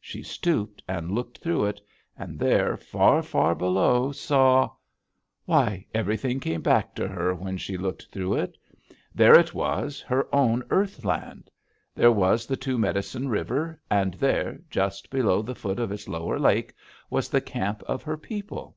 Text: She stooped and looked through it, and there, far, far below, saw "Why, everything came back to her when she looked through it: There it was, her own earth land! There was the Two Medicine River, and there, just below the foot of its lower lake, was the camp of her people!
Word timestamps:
She 0.00 0.20
stooped 0.24 0.82
and 0.88 1.12
looked 1.12 1.38
through 1.38 1.66
it, 1.66 1.80
and 2.18 2.40
there, 2.40 2.76
far, 2.76 3.22
far 3.22 3.54
below, 3.54 4.10
saw 4.10 4.70
"Why, 5.44 5.86
everything 5.94 6.40
came 6.40 6.60
back 6.60 6.92
to 6.96 7.06
her 7.06 7.32
when 7.36 7.56
she 7.56 7.76
looked 7.78 8.06
through 8.10 8.34
it: 8.34 8.58
There 9.14 9.38
it 9.38 9.54
was, 9.54 10.00
her 10.00 10.26
own 10.34 10.64
earth 10.70 11.04
land! 11.04 11.52
There 11.94 12.10
was 12.10 12.46
the 12.46 12.56
Two 12.56 12.78
Medicine 12.78 13.28
River, 13.28 13.80
and 13.88 14.14
there, 14.14 14.58
just 14.70 15.08
below 15.08 15.40
the 15.40 15.54
foot 15.54 15.78
of 15.78 15.92
its 15.92 16.08
lower 16.08 16.36
lake, 16.40 16.74
was 17.08 17.28
the 17.28 17.40
camp 17.40 17.84
of 17.84 18.02
her 18.02 18.16
people! 18.16 18.76